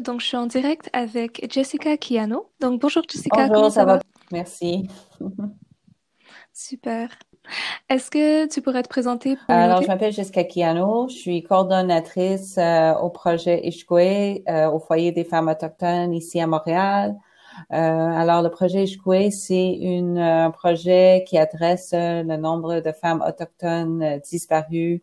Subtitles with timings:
[0.00, 2.50] Donc, je suis en direct avec Jessica Kiano.
[2.60, 3.48] Donc, bonjour Jessica.
[3.48, 4.00] Bonjour, ça, va?
[4.32, 4.88] Merci.
[6.52, 7.10] Super.
[7.88, 11.08] Est-ce que tu pourrais te présenter pour Alors, je m'appelle Jessica Kiano.
[11.08, 16.46] Je suis coordonnatrice euh, au projet Ishkwe, euh, au foyer des femmes autochtones ici à
[16.46, 17.16] Montréal.
[17.72, 19.78] Euh, alors, le projet Ishkwe, c'est
[20.16, 25.02] un projet qui adresse le nombre de femmes autochtones disparues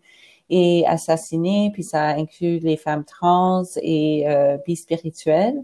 [0.50, 5.64] et assassinées, puis ça inclut les femmes trans et euh, bispirituelles.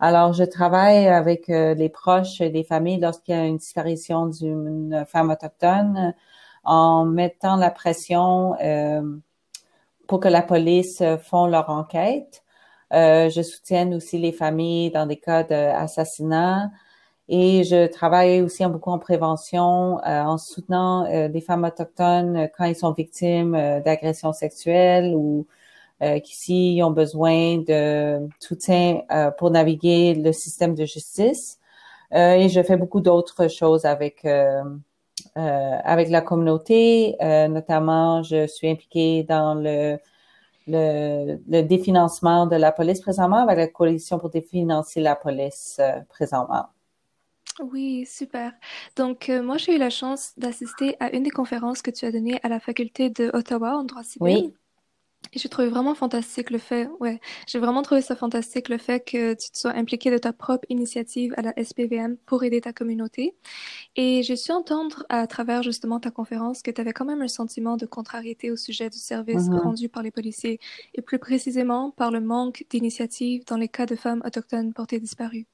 [0.00, 5.04] Alors, je travaille avec euh, les proches des familles lorsqu'il y a une disparition d'une
[5.08, 6.14] femme autochtone
[6.64, 9.02] en mettant la pression euh,
[10.08, 12.44] pour que la police font leur enquête.
[12.92, 16.70] Euh, je soutiens aussi les familles dans des cas d'assassinat.
[17.28, 22.46] Et je travaille aussi beaucoup en prévention, euh, en soutenant euh, les femmes autochtones euh,
[22.56, 23.52] quand ils sont victimes
[23.84, 25.46] d'agressions sexuelles ou
[26.24, 29.02] qui s'ils ont besoin de soutien
[29.38, 31.58] pour naviguer le système de justice.
[32.12, 34.26] et je fais beaucoup d'autres choses avec
[35.36, 37.16] avec la communauté,
[37.48, 39.98] notamment je suis impliquée dans le,
[40.66, 46.66] le, le définancement de la police présentement avec la coalition pour définancer la police présentement.
[47.62, 48.52] Oui, super.
[48.96, 52.10] Donc, euh, moi, j'ai eu la chance d'assister à une des conférences que tu as
[52.10, 54.24] données à la faculté de Ottawa en droit civil.
[54.24, 54.52] Oui.
[55.34, 59.00] Et j'ai trouvé vraiment fantastique le fait, ouais, j'ai vraiment trouvé ça fantastique le fait
[59.00, 62.72] que tu te sois impliqué de ta propre initiative à la SPVM pour aider ta
[62.72, 63.34] communauté.
[63.96, 67.28] Et j'ai su entendre à travers justement ta conférence que tu avais quand même un
[67.28, 69.60] sentiment de contrariété au sujet du service Mhm.
[69.60, 70.60] rendu par les policiers
[70.94, 75.46] et plus précisément par le manque d'initiatives dans les cas de femmes autochtones portées disparues.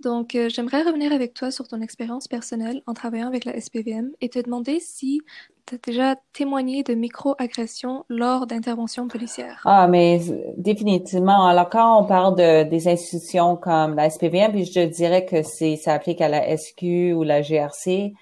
[0.00, 4.10] Donc, euh, j'aimerais revenir avec toi sur ton expérience personnelle en travaillant avec la SPVM
[4.20, 5.20] et te demander si
[5.66, 9.68] tu as déjà témoigné de micro-agressions lors d'interventions policières.
[9.68, 10.20] Ah, mais
[10.56, 11.46] définitivement.
[11.46, 15.76] Alors, quand on parle de, des institutions comme la SPVM, puis je dirais que c'est,
[15.76, 18.14] ça applique à la SQ ou la GRC,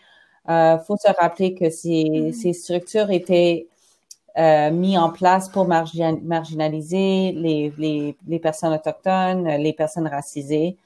[0.48, 2.32] euh, faut se rappeler que ces, Mhm.
[2.32, 3.66] ces structures étaient
[4.38, 10.76] euh, mises en place pour margin- marginaliser les, les, les personnes autochtones, les personnes racisées.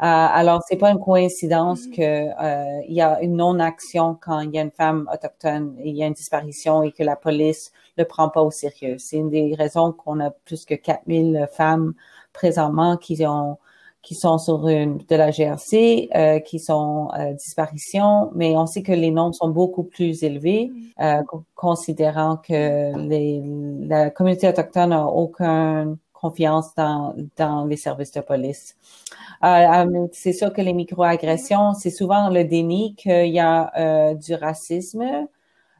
[0.00, 1.92] Euh, alors, c'est pas une coïncidence Mhm.
[1.96, 5.88] que euh, il y a une non-action quand il y a une femme autochtone et
[5.90, 8.96] il y a une disparition et que la police le prend pas au sérieux.
[8.98, 11.94] C'est une des raisons qu'on a plus que 4000 femmes
[12.32, 13.58] présentement qui ont
[14.02, 18.82] qui sont sur une de la GRC, euh, qui sont euh, disparitions, mais on sait
[18.82, 20.92] que les nombres sont beaucoup plus élevés, Mhm.
[21.00, 23.42] euh, co- considérant que les,
[23.86, 28.76] la communauté autochtone n'a aucune confiance dans, dans les services de police.
[29.44, 34.14] Euh, euh, c'est sûr que les microagressions, c'est souvent le déni qu'il y a euh,
[34.14, 35.04] du racisme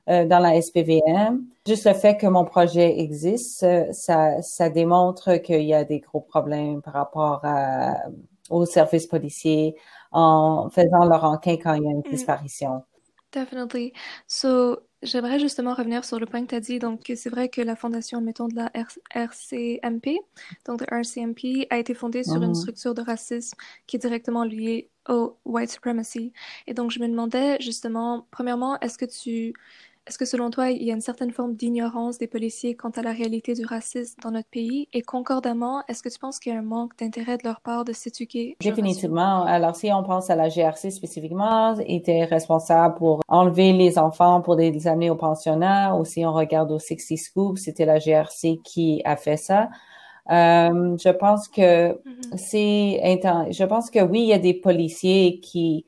[0.09, 1.43] euh, dans la SPVM.
[1.67, 6.21] Juste le fait que mon projet existe, ça, ça démontre qu'il y a des gros
[6.21, 7.95] problèmes par rapport à,
[8.51, 9.77] aux services policiers
[10.13, 12.11] en faisant leur enquête quand il y a une Mm.
[12.11, 12.83] disparition.
[13.33, 13.93] Definitely.
[14.27, 16.79] So, j'aimerais justement revenir sur le point que tu as dit.
[16.79, 20.19] Donc, c'est vrai que la fondation, mettons, de la R- RCMP,
[20.67, 22.55] donc de RCMP, a été fondée sur une Mhm.
[22.55, 23.57] structure de racisme
[23.87, 26.33] qui est directement liée au white supremacy.
[26.67, 29.55] Et donc, je me demandais justement, premièrement, est-ce que tu,
[30.09, 33.03] est-ce que selon toi, il y a une certaine forme d'ignorance des policiers quant à
[33.03, 34.89] la réalité du racisme dans notre pays?
[34.95, 37.85] Et concordamment, est-ce que tu penses qu'il y a un manque d'intérêt de leur part
[37.85, 38.57] de s'éduquer?
[38.59, 39.45] Définitivement.
[39.45, 44.55] Alors, si on pense à la GRC spécifiquement, était responsable pour enlever les enfants pour
[44.55, 45.95] les amener au pensionnat.
[45.95, 49.69] Ou si on regarde au 60 Scoop, c'était la GRC qui a fait ça.
[50.31, 52.37] Euh, je pense que Mhm.
[52.37, 53.01] c'est
[53.51, 55.85] je pense que oui, il y a des policiers qui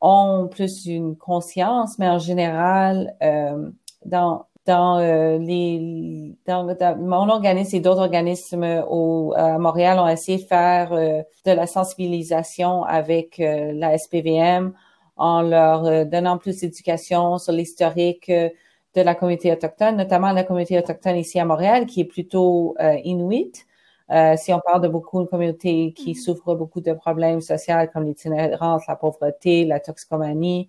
[0.00, 3.70] ont plus une conscience, mais en général, euh,
[4.04, 6.66] dans dans euh, les dans,
[6.98, 11.66] mon organisme et d'autres organismes au, à Montréal ont essayé de faire euh, de la
[11.66, 14.72] sensibilisation avec euh, la SPVM
[15.16, 21.16] en leur donnant plus d'éducation sur l'historique de la communauté autochtone, notamment la communauté autochtone
[21.16, 22.74] ici à Montréal, qui est plutôt
[23.04, 23.66] inuit.
[24.10, 26.14] Euh, si on parle de beaucoup de communautés qui Mhm.
[26.16, 30.68] souffrent beaucoup de problèmes sociaux comme l'itinérance, la pauvreté, la toxicomanie,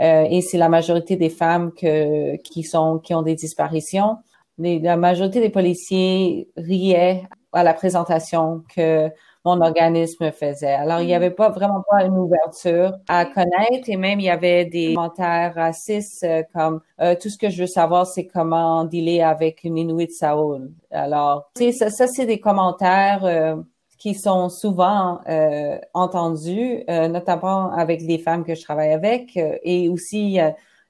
[0.00, 4.18] euh, et c'est la majorité des femmes que, qui sont qui ont des disparitions.
[4.58, 7.22] Les- la majorité des policiers riaient
[7.52, 9.10] à la présentation que
[9.44, 10.72] mon organisme faisait.
[10.72, 14.30] Alors, il n'y avait pas vraiment pas une ouverture à connaître et même il y
[14.30, 18.84] avait des commentaires racistes euh, comme euh, tout ce que je veux savoir, c'est comment
[18.84, 20.70] dealer avec une Inuit Saoul.
[20.90, 23.56] Alors, ça, ça c'est des commentaires euh,
[24.02, 29.56] qui sont souvent euh, entendus, euh, notamment avec les femmes que je travaille avec, euh,
[29.62, 30.40] et aussi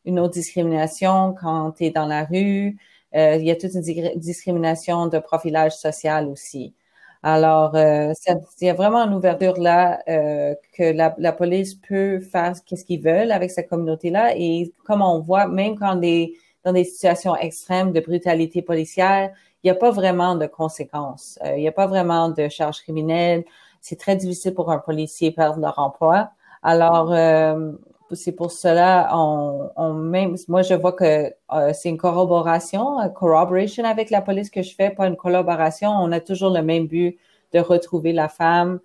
[0.07, 2.79] une autre discrimination quand tu es dans la rue.
[3.15, 6.75] Il y a toute une discrimination de profilage social aussi.
[7.23, 8.13] Alors, euh,
[8.61, 12.63] il y a vraiment une ouverture là euh, que la, la, police peut faire ce
[12.85, 14.33] qu'ils veulent avec cette communauté-là.
[14.37, 16.35] Et comme on voit, même quand des,
[16.65, 19.31] dans des situations extrêmes de brutalité policière,
[19.63, 21.39] il n'y a pas vraiment de conséquences.
[21.45, 23.45] Euh, il n'y a pas vraiment de charges criminelles.
[23.81, 26.31] C'est très difficile pour un policier perdre leur emploi.
[26.63, 27.73] Alors, euh,
[28.15, 33.85] c'est pour cela, on, même, moi, je vois que euh, c'est une corroboration, une corroboration
[33.85, 35.91] avec la police que je fais, pas une collaboration.
[35.91, 37.19] On a toujours le même but
[37.53, 38.81] de retrouver la femme,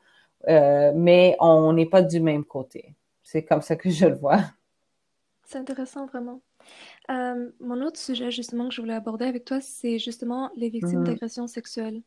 [0.47, 2.93] euh, mais on n'est pas du même côté.
[3.23, 4.39] C'est comme ça que je le vois.
[5.45, 6.41] C'est intéressant, vraiment.
[7.09, 11.03] Euh, mon autre sujet, justement, que je voulais aborder avec toi, c'est justement les victimes
[11.03, 11.05] mm-hmm.
[11.05, 12.01] d'agressions sexuelles.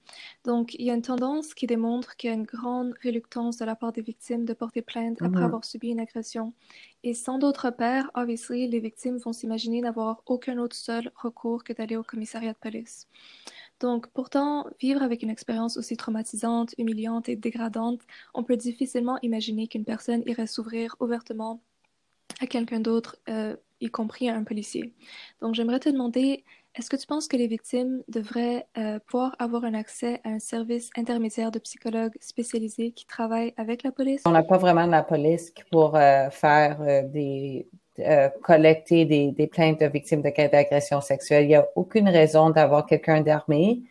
[0.45, 3.65] Donc, il y a une tendance qui démontre qu'il y a une grande réluctance de
[3.65, 5.45] la part des victimes de porter plainte après mm-hmm.
[5.45, 6.53] avoir subi une agression.
[7.03, 11.73] Et sans d'autres pères, obviously, les victimes vont s'imaginer n'avoir aucun autre seul recours que
[11.73, 13.09] d'aller au commissariat de police.
[13.81, 18.03] Donc, pourtant, vivre avec une expérience aussi traumatisante, humiliante et dégradante,
[18.35, 21.63] on peut difficilement imaginer qu'une personne irait s'ouvrir ouvertement
[22.41, 24.93] à quelqu'un d'autre euh, y compris un policier.
[25.41, 26.45] Donc, j'aimerais te demander,
[26.75, 30.39] est-ce que tu penses que les victimes devraient euh, pouvoir avoir un accès à un
[30.39, 34.23] service intermédiaire de psychologues spécialisés qui travaillent avec la police?
[34.25, 37.67] On n'a pas vraiment la police pour euh, faire euh, des
[38.43, 41.45] collecter des, des, plaintes de victimes d'agression sexuelle.
[41.45, 43.83] Il n'y a aucune raison d'avoir quelqu'un d'armé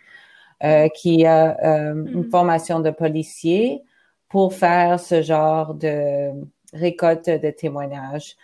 [0.96, 2.30] qui a une mm-hmm.
[2.32, 3.84] formation de policier
[4.28, 6.32] pour faire ce genre de
[6.74, 8.36] récolte de témoignages.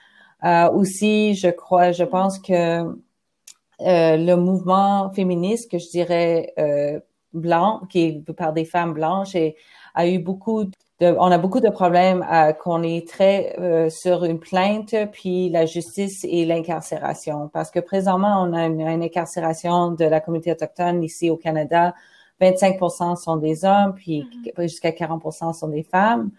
[0.43, 6.99] Euh, aussi, je crois, je pense que euh, le mouvement féministe, que je dirais euh,
[7.33, 9.55] blanc, qui est par des femmes blanches, et,
[9.97, 12.25] a eu beaucoup de, on a beaucoup de problèmes
[12.61, 17.49] qu'on est très sur une plainte, puis la justice et l'incarcération.
[17.53, 21.93] Parce que présentement, on a une, incarcération de la communauté autochtone ici au Canada.
[22.41, 24.63] 25% sont des hommes, puis mm-hmm.
[24.63, 26.31] jusqu'à 40% sont des femmes.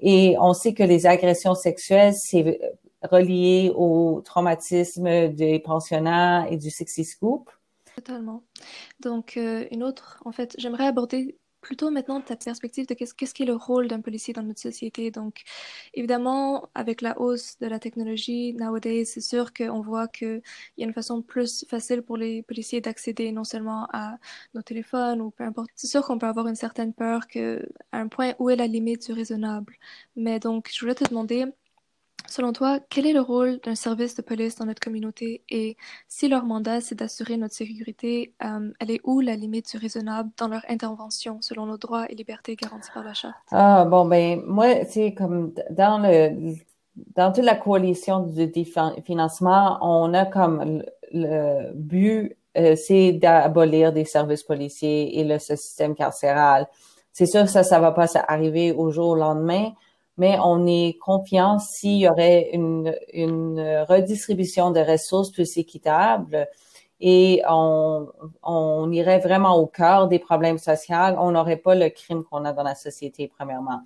[0.00, 2.60] Et on sait que les agressions sexuelles, c'est
[3.02, 7.50] relié au traumatisme des pensionnats et du sexy scoop.
[7.94, 8.44] Totalement.
[9.00, 13.44] Donc, euh, une autre, en fait, j'aimerais aborder plutôt maintenant ta perspective de qu'est-ce qu'est
[13.44, 15.10] le rôle d'un policier dans notre société.
[15.10, 15.42] Donc,
[15.94, 20.42] évidemment, avec la hausse de la technologie, nowadays, c'est sûr qu'on voit qu'il
[20.76, 24.18] y a une façon plus facile pour les policiers d'accéder non seulement à
[24.54, 25.70] nos téléphones ou peu importe.
[25.74, 28.66] C'est sûr qu'on peut avoir une certaine peur que, à un point, où est la
[28.66, 29.74] limite du raisonnable.
[30.16, 31.46] Mais donc, je voulais te demander,
[32.26, 35.76] Selon toi, quel est le rôle d'un service de police dans notre communauté et
[36.08, 40.30] si leur mandat c'est d'assurer notre sécurité, euh, elle est où la limite du raisonnable
[40.36, 43.36] dans leur intervention selon nos droits et libertés garantis par la charte?
[43.50, 46.54] Ah bon ben moi c'est comme dans le
[47.14, 48.50] dans toute la coalition du
[49.04, 50.82] financement, on a comme
[51.12, 56.66] le, but euh, c'est d'abolir des services policiers et le système carcéral.
[57.12, 59.72] C'est sûr ça ça va pas arriver au jour au lendemain
[60.18, 66.46] mais on est confiant s'il y aurait une, une redistribution de ressources plus équitable
[67.00, 68.08] et on,
[68.42, 72.52] on irait vraiment au cœur des problèmes sociaux, on n'aurait pas le crime qu'on a
[72.52, 73.80] dans la société, premièrement.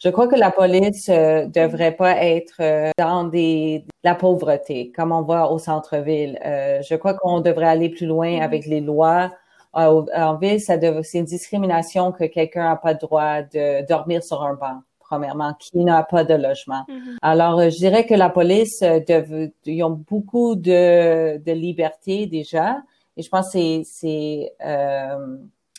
[0.00, 5.10] Je crois que la police euh, devrait pas être euh, dans des la pauvreté comme
[5.10, 6.38] on voit au centre-ville.
[6.44, 8.42] Euh, je crois qu'on devrait aller plus loin mm-hmm.
[8.42, 9.30] avec les lois.
[9.72, 14.42] en ville, ça c'est une discrimination que quelqu'un n'a pas le droit de dormir sur
[14.42, 16.84] un banc premièrement, qui n'a pas de logement.
[16.88, 17.16] Mm-hmm.
[17.22, 22.76] Alors, euh, je dirais que la police, euh, ils ont beaucoup de, de liberté déjà,
[23.16, 25.36] et je pense que c'est euh,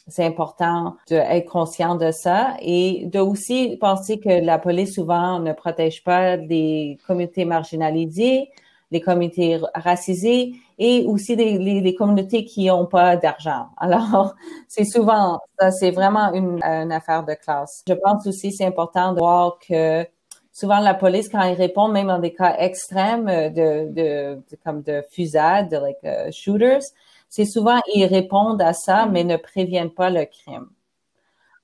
[0.08, 5.54] c'est important d'être conscient de ça et de aussi penser que la police souvent ne
[5.54, 8.50] protège pas les communautés marginalisées,
[8.92, 13.68] les communautés racisées et aussi les, les, communautés qui n'ont pas d'argent.
[13.78, 14.36] Alors,
[14.68, 17.84] c'est souvent, ça, c'est vraiment une, une, affaire de classe.
[17.88, 20.06] Je pense aussi c'est important de voir que
[20.52, 25.04] souvent la police, quand ils répondent, même dans des cas extrêmes de, de, comme de
[25.12, 26.84] fusades, de like uh, shooters,
[27.30, 30.68] c'est souvent ils répondent à ça, mais ne préviennent pas le crime.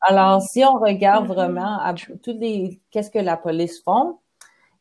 [0.01, 1.33] Alors, si on regarde mm-hmm.
[1.33, 4.19] vraiment à tous les, qu'est-ce que la police font,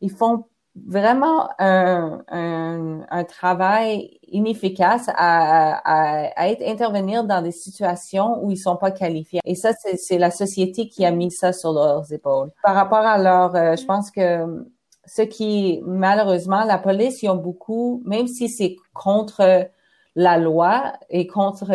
[0.02, 0.44] ils font
[0.86, 8.50] vraiment un, un, un, travail inefficace à, à, à, être intervenir dans des situations où
[8.50, 9.40] ils sont pas qualifiés.
[9.44, 12.50] Et ça, c'est la société qui a mis ça sur leurs épaules.
[12.62, 14.66] Par rapport à leur, euh, je pense que
[15.06, 19.68] ce qui, malheureusement, la police, ils ont beaucoup, même si c'est contre
[20.16, 21.66] la loi et contre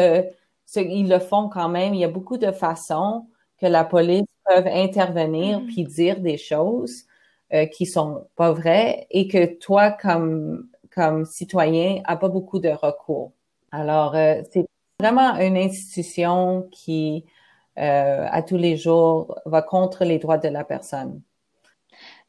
[0.66, 3.28] ce ils le font quand même, il y a beaucoup de façons
[3.60, 5.66] que la police peut intervenir mm.
[5.68, 7.06] puis dire des choses
[7.54, 12.70] euh, qui sont pas vraies et que toi, comme, comme citoyen, a pas beaucoup de
[12.70, 13.32] recours.
[13.72, 14.66] Alors, euh, c'est
[15.00, 17.26] vraiment une institution qui
[17.82, 21.22] à tous les jours va contre les droits de la personne.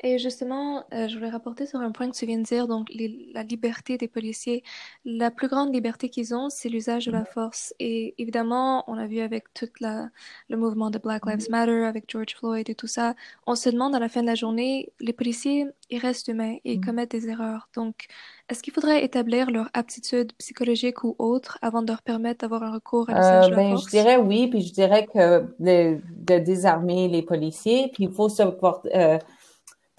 [0.02, 2.88] Et justement, euh, je voulais rapporter sur un point que tu viens de dire, donc
[3.35, 4.62] la liberté des policiers.
[5.04, 7.75] La plus grande liberté qu'ils ont, c'est l'usage de la force.
[7.78, 10.09] Et évidemment, on a vu avec tout la,
[10.49, 13.14] le mouvement de Black Lives Matter, avec George Floyd et tout ça,
[13.47, 16.73] on se demande à la fin de la journée, les policiers, ils restent humains et
[16.73, 16.85] ils mm.
[16.85, 17.69] commettent des erreurs.
[17.76, 18.07] Donc,
[18.49, 22.73] est-ce qu'il faudrait établir leur aptitude psychologique ou autre avant de leur permettre d'avoir un
[22.73, 23.85] recours à l'usage de la ben, force?
[23.85, 28.30] Je dirais oui, puis je dirais que de, de désarmer les policiers, puis il faut
[28.30, 28.97] se porter...
[28.97, 29.19] Euh,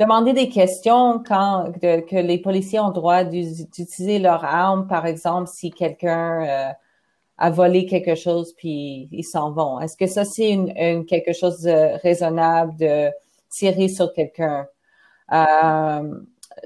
[0.01, 5.47] demander des questions quand que les policiers ont le droit d'utiliser leur arme, par exemple,
[5.47, 6.71] si quelqu'un euh,
[7.37, 9.79] a volé quelque chose puis ils s'en vont.
[9.79, 13.11] Est-ce que ça c'est une, quelque chose de raisonnable de
[13.49, 14.67] tirer sur quelqu'un?
[15.33, 16.15] Euh,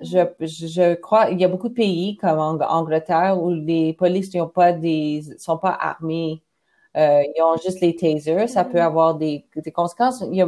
[0.02, 4.34] je, je crois il y a beaucoup de pays comme en Angleterre où les polices
[4.34, 6.42] n'ont pas des sont pas armés.
[6.98, 8.48] Euh, ils ont juste les tasers.
[8.50, 8.82] Ça peut mm-hmm.
[8.82, 10.24] avoir des, des conséquences.
[10.32, 10.48] Il y a,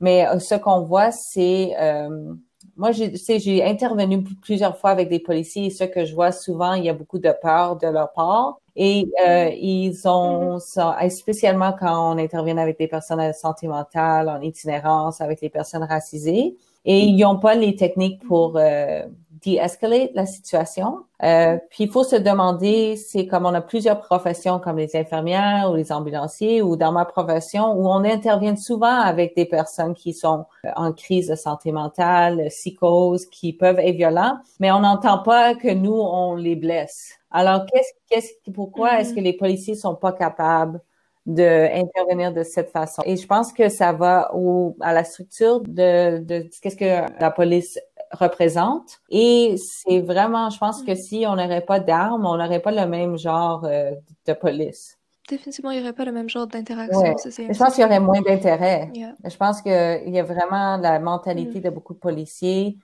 [0.00, 2.34] mais euh, ce qu'on voit, c'est euh,
[2.76, 6.74] moi, j'ai, j'ai intervenu plusieurs fois avec des policiers et ce que je vois souvent,
[6.74, 8.58] il y a beaucoup de peur de leur part.
[8.76, 11.10] Et euh, ils ont, mm-hmm.
[11.10, 16.56] spécialement quand on intervient avec des personnes santé mentale, en itinérance, avec les personnes racisées,
[16.84, 19.02] et ils n'ont pas les techniques pour euh,
[19.46, 21.04] de la situation.
[21.22, 25.70] Euh, puis il faut se demander, c'est comme on a plusieurs professions comme les infirmières
[25.70, 30.12] ou les ambulanciers ou dans ma profession où on intervient souvent avec des personnes qui
[30.12, 35.54] sont en crise de santé mentale, psychose, qui peuvent être violents, mais on n'entend pas
[35.54, 37.12] que nous on les blesse.
[37.30, 39.24] Alors qu'est-ce, qu'est-ce, pourquoi est-ce que mm-hmm.
[39.24, 40.80] les policiers sont pas capables
[41.26, 43.02] de intervenir de cette façon.
[43.06, 47.30] Et je pense que ça va au, à la structure de, de qu'est-ce que la
[47.30, 47.78] police
[48.10, 49.00] représente.
[49.10, 52.86] Et c'est vraiment, je pense que si on n'aurait pas d'armes, on n'aurait pas le
[52.86, 53.92] même genre euh,
[54.26, 54.98] de police.
[55.28, 57.00] Définitivement, il n'y aurait pas le même genre d'interaction.
[57.02, 58.90] Je pense qu'il y aurait moins d'intérêt.
[59.24, 61.62] Je pense qu'il y a vraiment la mentalité mm.
[61.62, 62.76] de beaucoup de policiers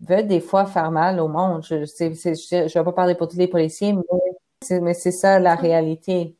[0.00, 1.64] veulent des fois faire mal au monde.
[1.64, 3.96] Je ne vais pas parler pour tous les policiers,
[4.70, 6.36] mais c'est ça la réalité.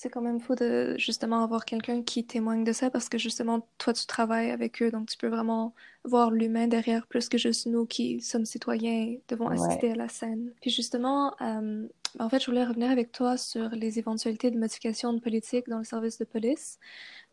[0.00, 3.68] C'est quand même fou de justement avoir quelqu'un qui témoigne de ça parce que justement,
[3.78, 5.74] toi, tu travailles avec eux, donc tu peux vraiment
[6.04, 10.52] voir l'humain derrière plus que juste nous qui sommes citoyens devons assister à la scène.
[10.60, 11.88] Puis justement, euh,
[12.20, 15.78] en fait, je voulais revenir avec toi sur les éventualités de modification de politique dans
[15.78, 16.78] le service de police.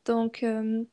[0.06, 0.84] Donc, euh,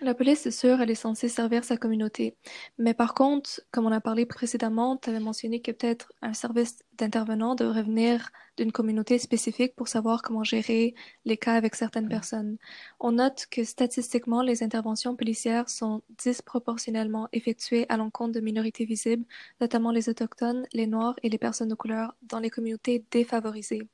[0.00, 2.36] la police, c'est sûr, elle est censée servir sa communauté.
[2.78, 6.78] Mais par contre, comme on a parlé précédemment, tu avais mentionné que peut-être un service
[6.98, 12.56] d'intervenant devrait venir d'une communauté spécifique pour savoir comment gérer les cas avec certaines personnes.
[13.00, 19.24] On note que statistiquement, les interventions policières sont disproportionnellement effectuées à l'encontre de minorités visibles,
[19.60, 23.88] notamment les autochtones, les noirs et les personnes de couleur dans les communautés défavorisées.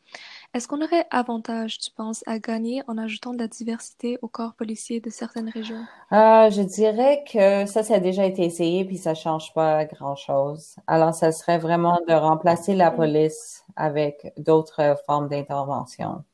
[0.53, 4.55] Est-ce qu'on aurait avantage, tu penses, à gagner en ajoutant de la diversité au corps
[4.55, 5.85] policier de certaines régions?
[6.13, 10.75] Euh, je dirais que ça, ça a déjà été essayé puis ça change pas grand-chose.
[10.89, 16.25] Alors, ça serait vraiment de remplacer la police avec d'autres formes d'intervention.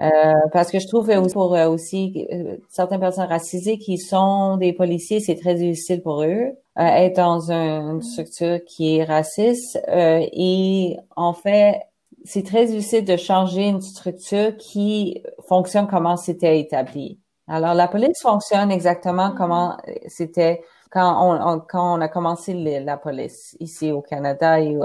[0.00, 0.08] Euh,
[0.52, 4.72] parce que je trouve aussi pour euh, aussi euh, certaines personnes racisées qui sont des
[4.72, 11.32] policiers, c'est très difficile pour eux être dans une structure qui est raciste et en
[11.32, 11.80] fait
[12.24, 17.18] c'est très difficile de changer une structure qui fonctionne comment c'était établi.
[17.46, 23.56] Alors la police fonctionne exactement comment c'était quand on, quand on a commencé la police
[23.60, 24.76] ici au Canada et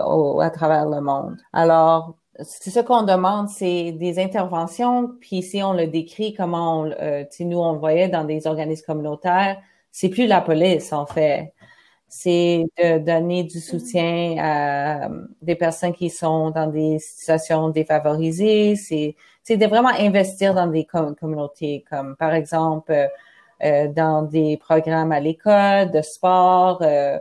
[0.42, 1.38] à travers le monde.
[1.54, 6.92] Alors, c'est ce qu'on demande, c'est des interventions, puis si on le décrit comment on,
[6.92, 9.58] euh, nous on le voyait dans des organismes communautaires,
[9.92, 11.54] c'est plus la police en fait.
[12.16, 18.76] C'est de donner du soutien à euh, des personnes qui sont dans des situations défavorisées.
[18.76, 19.16] C'est,
[19.50, 22.94] de vraiment investir dans des communautés, comme par exemple
[23.64, 27.18] euh, dans des programmes à l'école, de sport, euh,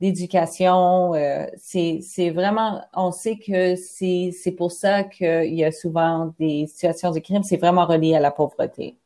[0.00, 1.14] d'éducation.
[1.14, 6.66] Euh, c'est, vraiment, on sait que c'est, c'est pour ça qu'il y a souvent des
[6.68, 8.96] situations de crime, c'est vraiment relié à la pauvreté.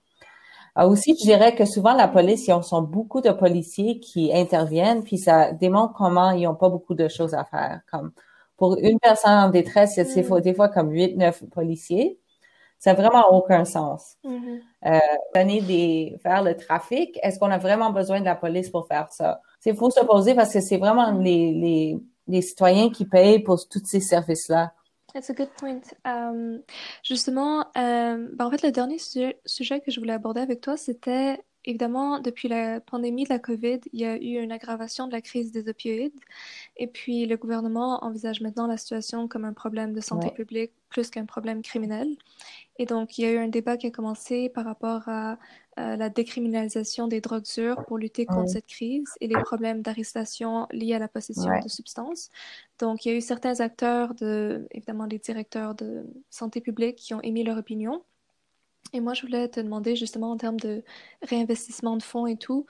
[0.74, 5.04] Ah, aussi, je dirais que souvent la police, ils sont beaucoup de policiers qui interviennent,
[5.04, 7.80] puis ça démontre comment ils n'ont pas beaucoup de choses à faire.
[7.90, 8.12] Comme
[8.56, 10.40] pour une personne en détresse, c'est mm.
[10.40, 12.18] des fois comme huit, neuf policiers.
[12.78, 14.16] Ça n'a vraiment aucun sens.
[14.24, 14.60] Mm-hmm.
[14.86, 14.98] Euh,
[15.34, 19.12] donner des, faire le trafic, est-ce qu'on a vraiment besoin de la police pour faire
[19.12, 19.40] ça?
[19.60, 21.98] C'est faut se poser parce que c'est vraiment les, les,
[22.28, 24.72] les citoyens qui payent pour tous ces services-là.
[25.12, 25.82] That's a good point.
[26.04, 26.62] Um,
[27.02, 30.76] justement, um, ben en fait, le dernier sujet, sujet, que je voulais aborder avec toi,
[30.76, 35.12] c'était évidemment, depuis la pandémie de la COVID, il y a eu une aggravation de
[35.12, 36.18] la crise des opioïdes.
[36.76, 41.10] Et puis, le gouvernement envisage maintenant la situation comme un problème de santé publique plus
[41.10, 42.08] qu'un problème criminel.
[42.78, 45.38] Et donc, il y a eu un débat qui a commencé par rapport à
[45.78, 50.66] euh, la décriminalisation des drogues dures pour lutter contre cette crise et les problèmes d'arrestation
[50.70, 52.30] liés à la possession de substances.
[52.78, 57.14] Donc, il y a eu certains acteurs, de, évidemment les directeurs de santé publique, qui
[57.14, 58.02] ont émis leur opinion.
[58.92, 60.82] Et moi, je voulais te demander justement en termes de
[61.22, 62.66] réinvestissement de fonds et tout,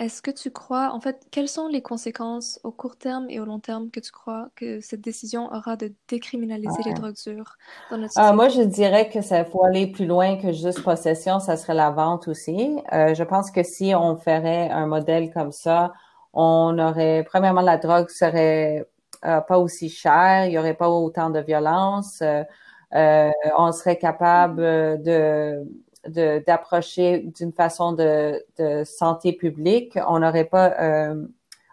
[0.00, 3.44] est-ce que tu crois, en fait, quelles sont les conséquences au court terme et au
[3.44, 7.58] long terme que tu crois que cette décision aura de décriminaliser les drogues dures
[7.90, 8.34] dans notre société?
[8.34, 11.90] moi, je dirais que ça faut aller plus loin que juste possession, ça serait la
[11.90, 12.78] vente aussi.
[12.94, 15.92] Euh, je pense que si on ferait un modèle comme ça,
[16.32, 18.88] on aurait, premièrement, la drogue serait
[19.26, 24.62] euh, pas aussi chère, il y aurait pas autant de violence, euh, on serait capable
[25.02, 25.62] de
[26.06, 31.26] d'approcher d'une façon de, de, santé publique, on n'aurait pas euh,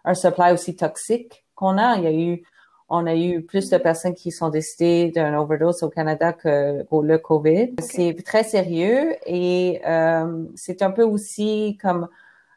[0.03, 1.95] un supply aussi toxique qu'on a.
[1.97, 2.43] Il y a eu,
[2.89, 7.17] on a eu plus de personnes qui sont décédées d'un overdose au Canada que le
[7.17, 7.75] COVID.
[7.79, 12.07] C'est très sérieux et euh, c'est un peu aussi comme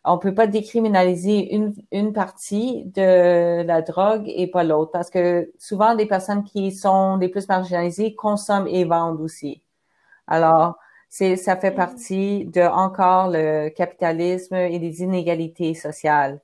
[0.05, 5.53] on peut pas décriminaliser une, une partie de la drogue et pas l'autre parce que
[5.59, 9.61] souvent les personnes qui sont les plus marginalisées consomment et vendent aussi.
[10.27, 10.79] Alors,
[11.11, 11.75] c'est ça fait mm.
[11.75, 16.40] partie de encore le capitalisme et des inégalités sociales.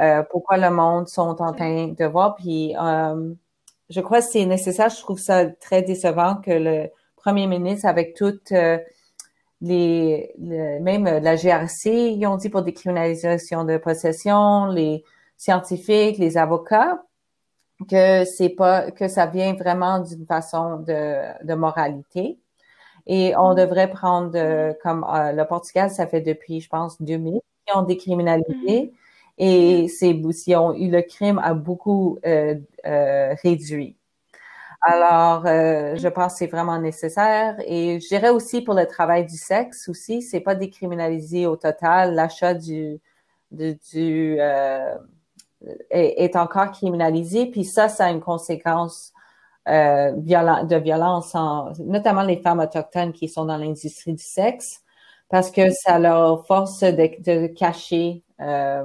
[0.00, 3.34] Euh, pourquoi le monde sont en train de voir puis euh,
[3.90, 4.88] je crois que c'est nécessaire.
[4.88, 8.78] Je trouve ça très décevant que le premier ministre, avec toutes euh,
[9.60, 15.04] les, même la GRC, ils ont dit pour décriminalisation de possession, les
[15.36, 17.02] scientifiques, les avocats,
[17.90, 22.38] que c'est pas que ça vient vraiment d'une façon de, de moralité.
[23.06, 23.56] Et on mm.
[23.56, 27.82] devrait prendre euh, comme euh, le Portugal, ça fait depuis, je pense, 2000 qu'ils ont
[27.82, 28.92] décriminalisé.
[28.92, 28.96] Mm.
[29.38, 32.54] Et c'est ils ont eu le crime a beaucoup euh,
[32.86, 33.96] euh réduit.
[34.86, 37.56] Alors, je pense que c'est vraiment nécessaire.
[37.66, 42.14] Et je dirais aussi pour le travail du sexe aussi, c'est pas décriminalisé au total.
[42.14, 43.00] L'achat du,
[43.50, 44.38] du, du
[45.90, 47.46] est, est, encore criminalisé.
[47.46, 49.13] Puis ça, ça a une conséquence
[49.68, 54.82] euh, de violence, en, notamment les femmes autochtones qui sont dans l'industrie du sexe,
[55.28, 58.22] parce que ça leur force de, de cacher.
[58.40, 58.84] Euh,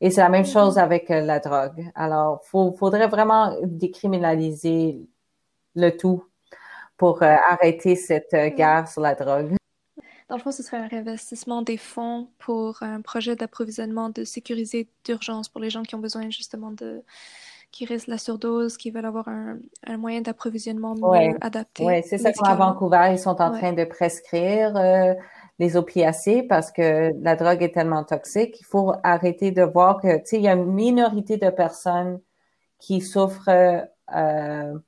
[0.00, 0.82] et c'est la même chose mm-hmm.
[0.82, 1.90] avec euh, la drogue.
[1.94, 5.00] Alors, il faudrait vraiment décriminaliser
[5.74, 6.24] le tout
[6.96, 8.54] pour euh, arrêter cette mm-hmm.
[8.54, 9.56] guerre sur la drogue.
[10.28, 14.88] Dans le fond, ce serait un réinvestissement des fonds pour un projet d'approvisionnement de sécurité
[15.04, 17.02] d'urgence pour les gens qui ont besoin justement de,
[17.70, 21.84] qui risquent la surdose, qui veulent avoir un, un moyen d'approvisionnement mieux adapté.
[21.84, 25.14] Oui, c'est ça qu'à Vancouver, ils sont en train de prescrire euh,
[25.58, 28.56] les opiacés parce que la drogue est tellement toxique.
[28.60, 32.20] Il faut arrêter de voir que, tu sais, il y a une minorité de personnes
[32.78, 33.50] qui souffrent,
[34.16, 34.78] euh,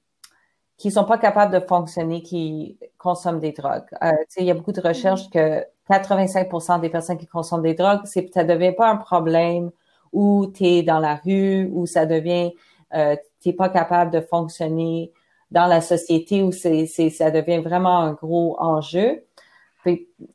[0.76, 3.86] qui sont pas capables de fonctionner, qui consomment des drogues.
[4.02, 7.62] Euh, tu sais, il y a beaucoup de recherches que 85% des personnes qui consomment
[7.62, 9.70] des drogues, c'est ça devient pas un problème
[10.12, 12.52] où tu es dans la rue, où ça devient
[12.94, 15.12] euh, t'es pas capable de fonctionner
[15.50, 19.24] dans la société où c'est, c'est ça devient vraiment un gros enjeu.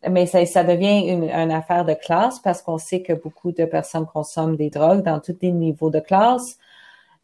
[0.10, 3.65] mais ça, ça devient une, une, affaire de classe parce qu'on sait que beaucoup de
[3.65, 6.58] personnes consomment des drogues dans tous les niveaux de classe.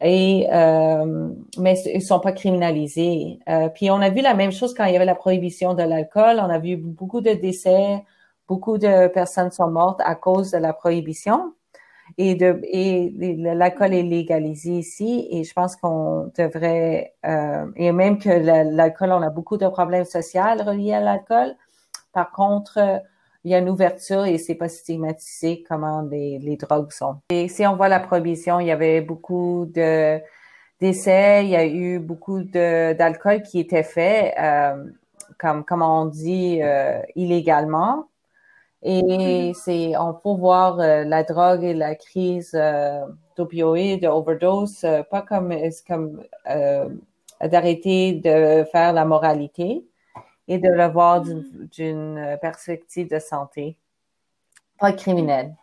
[0.00, 3.38] Et euh, mais ils sont pas criminalisés.
[3.48, 5.82] Euh, puis on a vu la même chose quand il y avait la prohibition de
[5.82, 6.40] l'alcool.
[6.40, 8.04] On a vu beaucoup de décès,
[8.48, 11.54] beaucoup de personnes sont mortes à cause de la prohibition
[12.18, 18.18] et de et l'alcool est légalisé ici et je pense qu'on devrait euh, et même
[18.18, 21.54] que l'alcool on a beaucoup de problèmes sociaux reliés à l'alcool.
[22.12, 23.02] Par contre
[23.44, 27.16] il y a une ouverture et c'est pas stigmatisé comment les, les drogues sont.
[27.30, 30.20] Et si on voit la prohibition il y avait beaucoup de
[30.80, 34.84] d'essais il y a eu beaucoup d'alcool qui était fait euh,
[35.38, 38.08] comme comme on dit euh, illégalement
[38.84, 39.54] et mm-hmm.
[39.54, 43.04] c'est, on peut voir euh, la drogue et la crise euh,
[43.36, 45.54] d'opioïdes, d'overdose, euh, pas comme,
[45.86, 46.22] comme
[47.40, 49.84] d'arrêter de faire la moralité
[50.48, 52.38] et de le voir d'une mm-hmm.
[52.40, 53.78] perspective de santé,
[54.78, 55.54] pas criminelle.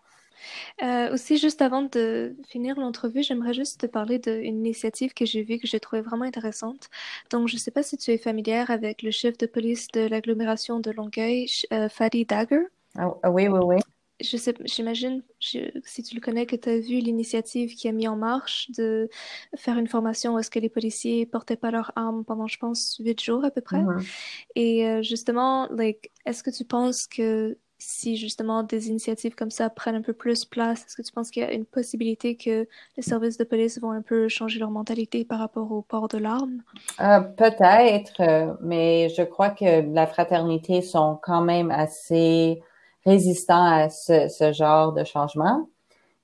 [0.82, 5.44] Euh, aussi, juste avant de finir l'entrevue, j'aimerais juste te parler d'une initiative que j'ai
[5.44, 6.90] vue que j'ai trouvée vraiment intéressante.
[7.30, 10.02] Donc, je ne sais pas si tu es familière avec le chef de police de
[10.02, 12.66] l'agglomération de Longueuil, euh, Fadi Dagger.
[12.98, 13.78] Ah, ah, oui, oui, oui.
[14.20, 18.08] Je sais, j'imagine, si tu le connais, que tu as vu l'initiative qui a mis
[18.08, 19.10] en marche de
[19.56, 22.98] faire une formation où est-ce que les policiers portaient pas leurs armes pendant, je pense,
[23.00, 23.82] huit jours à peu près.
[23.82, 24.08] Mm-hmm.
[24.56, 29.70] Et euh, justement, like, est-ce que tu penses que si justement des initiatives comme ça
[29.72, 32.68] prennent un peu plus place, est-ce que tu penses qu'il y a une possibilité que
[32.96, 36.20] les services de police vont un peu changer leur mentalité par rapport au port de
[36.20, 36.62] l'arme?
[37.00, 42.62] Euh, Peut-être, euh, mais je crois que la fraternité sont quand même assez
[43.06, 45.68] résistants à ce, ce, genre de changement.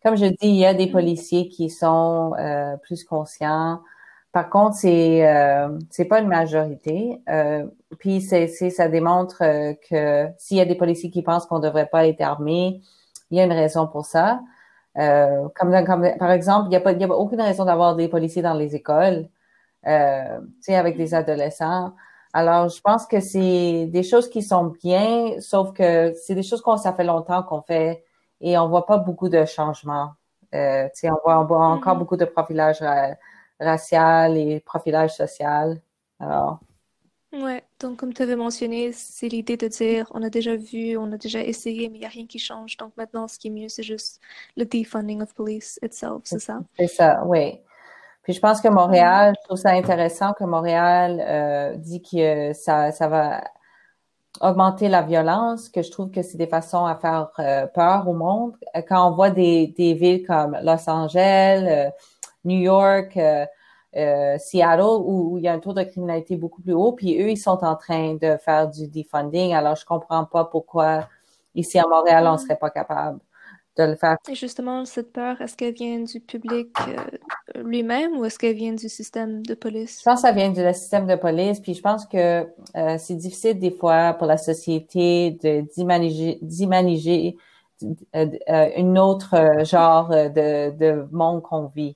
[0.04, 3.82] Comme je dis, il y a des policiers qui sont euh, plus conscients.
[4.32, 7.22] Par contre, c'est euh, c'est pas une majorité.
[7.30, 7.66] Euh,
[8.00, 11.88] puis c'est ça démontre euh, que s'il y a des policiers qui pensent qu'on devrait
[11.88, 12.82] pas être armés,
[13.32, 14.40] il y a une raison pour ça.
[14.98, 18.08] Euh, comme, comme, par exemple, il n'y a, pas, y a aucune raison d'avoir des
[18.08, 19.28] policiers dans les écoles,
[19.88, 21.94] euh, avec des adolescents.
[22.38, 26.62] Alors, je pense que c'est des choses qui sont bien, sauf que c'est des choses
[26.62, 28.04] qu'on ça fait longtemps qu'on fait
[28.40, 30.12] et on voit pas beaucoup de changements.
[30.54, 31.98] Euh, on voit, on voit encore mm-hmm.
[31.98, 32.84] beaucoup de profilage
[33.60, 35.82] racial et profilage social.
[36.20, 36.60] Alors.
[37.34, 41.12] Ouais, donc comme tu avais mentionné, c'est l'idée de dire on a déjà vu, on
[41.12, 42.78] a déjà essayé, mais il n'y a rien qui change.
[42.78, 44.22] Donc maintenant, ce qui est mieux, c'est juste
[44.56, 46.60] le defunding of police itself, c'est ça?
[46.78, 47.60] C'est ça, oui.
[48.28, 52.92] Puis je pense que Montréal, je trouve ça intéressant que Montréal euh, dit que ça,
[52.92, 53.42] ça va
[54.42, 58.12] augmenter la violence, que je trouve que c'est des façons à faire euh, peur au
[58.12, 58.58] monde.
[58.90, 61.90] Quand on voit des, des villes comme Los Angeles, euh,
[62.44, 66.92] New York, euh, Seattle où, il y a un taux de criminalité beaucoup plus haut,
[66.92, 69.54] puis eux, ils sont en train de faire du defunding.
[69.54, 71.08] Alors, je comprends pas pourquoi
[71.56, 73.22] ici à Montréal, on serait pas capable
[73.78, 74.18] de le faire.
[74.30, 78.74] Et justement, cette peur, est-ce qu'elle vient du public euh, lui-même ou est-ce qu'elle vient
[78.74, 80.00] du système de police?
[80.00, 83.16] Je pense que ça vient du système de police, puis je pense que euh, c'est
[83.16, 85.62] difficile des fois pour la société de
[86.42, 87.38] d'imaginer
[88.76, 91.96] une autre genre de, de monde qu'on vit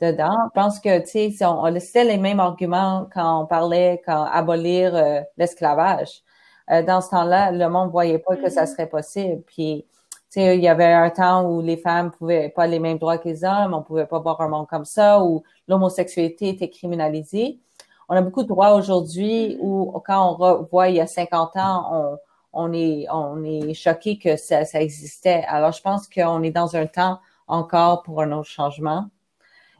[0.00, 0.36] dedans.
[0.46, 4.24] Je pense que, tu sais, on, on c'était les mêmes arguments quand on parlait, quand
[4.24, 6.22] abolir euh, l'esclavage.
[6.70, 8.66] Euh, dans ce temps-là, le monde voyait pas que ça mm-hmm.
[8.66, 9.42] serait possible.
[9.46, 9.86] Puis,
[10.30, 13.28] sais, il y avait un temps où les femmes pouvaient pas les mêmes droits que
[13.28, 17.60] les hommes, on pouvait pas voir un monde comme ça, où l'homosexualité était criminalisée.
[18.08, 22.18] On a beaucoup de droits aujourd'hui où, quand on revoit il y a 50 ans,
[22.52, 25.44] on, est, on est choqué que ça, ça existait.
[25.48, 29.06] Alors, je pense qu'on est dans un temps encore pour un autre changement.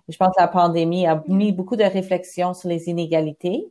[0.09, 3.67] Je pense que la pandémie a mis beaucoup de réflexions sur les inégalités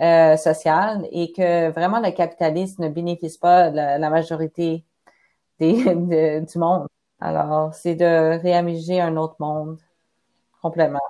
[0.00, 4.84] euh, sociales et que vraiment le capitalisme ne bénéficie pas la majorité
[5.96, 6.86] des, du monde.
[7.20, 9.78] Alors, c'est de réaménager un autre monde
[10.60, 11.00] complètement.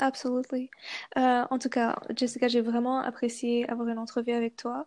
[0.00, 0.70] Absolutely.
[1.18, 4.86] Euh, en tout cas, Jessica, j'ai vraiment apprécié avoir une entrevue avec toi.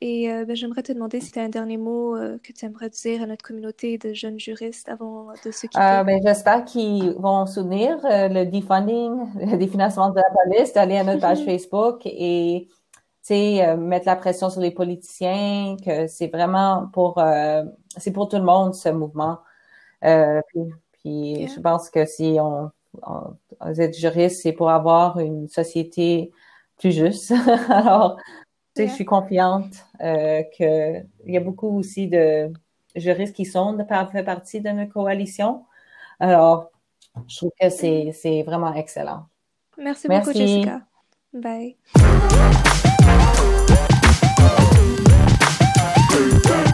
[0.00, 2.64] Et euh, ben, j'aimerais te demander si tu as un dernier mot euh, que tu
[2.64, 6.02] aimerais dire à notre communauté de jeunes juristes avant de se quitter.
[6.06, 11.20] Ben, J'espère qu'ils vont soutenir le defunding, le définancement de la police, d'aller à notre
[11.20, 12.68] page Facebook et
[13.30, 17.22] mettre la pression sur les politiciens, que c'est vraiment pour
[17.96, 19.38] c'est pour tout le monde ce mouvement.
[20.00, 20.60] puis,
[20.92, 22.70] puis je pense que si on
[23.78, 26.32] être juriste, c'est pour avoir une société
[26.78, 27.32] plus juste.
[27.68, 28.16] Alors,
[28.74, 32.52] tu sais, je suis confiante euh, qu'il y a beaucoup aussi de
[32.96, 35.64] juristes qui sont de fait partie de notre coalition.
[36.20, 36.70] Alors,
[37.28, 39.26] je trouve que c'est vraiment excellent.
[39.78, 40.80] Merci, Merci beaucoup, Jessica.
[41.32, 41.76] Bye.
[46.12, 46.72] Thank